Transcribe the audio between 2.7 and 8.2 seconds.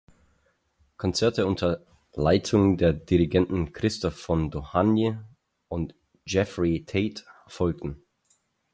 der Dirigenten Christoph von Dohnanyi und Jeffrey Tate folgten.